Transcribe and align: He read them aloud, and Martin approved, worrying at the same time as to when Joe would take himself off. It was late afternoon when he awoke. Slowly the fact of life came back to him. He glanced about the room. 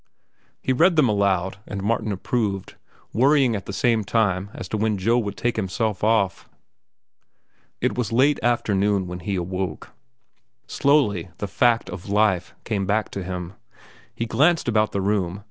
He 0.63 0.73
read 0.73 0.95
them 0.95 1.07
aloud, 1.07 1.59
and 1.67 1.83
Martin 1.83 2.11
approved, 2.11 2.73
worrying 3.13 3.55
at 3.55 3.67
the 3.67 3.71
same 3.71 4.03
time 4.03 4.49
as 4.51 4.67
to 4.69 4.77
when 4.77 4.97
Joe 4.97 5.19
would 5.19 5.37
take 5.37 5.57
himself 5.57 6.03
off. 6.03 6.49
It 7.81 7.95
was 7.95 8.11
late 8.11 8.39
afternoon 8.41 9.05
when 9.05 9.19
he 9.19 9.35
awoke. 9.35 9.91
Slowly 10.65 11.29
the 11.37 11.47
fact 11.47 11.87
of 11.87 12.09
life 12.09 12.55
came 12.63 12.87
back 12.87 13.11
to 13.11 13.21
him. 13.21 13.53
He 14.15 14.25
glanced 14.25 14.67
about 14.67 14.91
the 14.91 15.01
room. 15.01 15.39